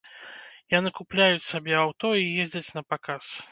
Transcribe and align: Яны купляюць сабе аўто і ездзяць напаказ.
Яны 0.77 0.89
купляюць 0.99 1.45
сабе 1.51 1.73
аўто 1.83 2.07
і 2.25 2.35
ездзяць 2.47 2.75
напаказ. 2.81 3.23